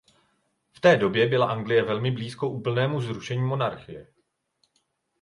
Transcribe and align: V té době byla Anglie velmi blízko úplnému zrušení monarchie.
V 0.71 0.79
té 0.79 0.97
době 0.97 1.27
byla 1.27 1.51
Anglie 1.51 1.83
velmi 1.83 2.11
blízko 2.11 2.49
úplnému 2.49 3.01
zrušení 3.01 3.41
monarchie. 3.43 4.07